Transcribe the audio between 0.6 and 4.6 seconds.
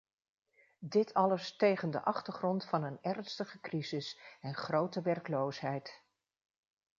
Dit alles tegen de achtergrond van een ernstige crisis en